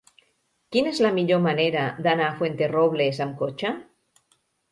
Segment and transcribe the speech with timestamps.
[0.75, 3.75] Quina és la millor manera d'anar a Fuenterrobles amb cotxe?